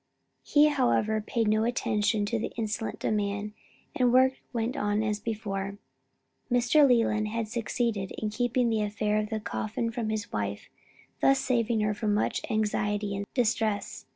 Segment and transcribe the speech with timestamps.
[0.41, 3.53] He however paid no attention to the insolent demand,
[3.95, 5.77] and the work went on as before.
[6.51, 6.87] Mr.
[6.87, 10.69] Leland had succeeded in keeping the affair of the coffin from his wife
[11.19, 14.07] thus saving her much anxiety and distress.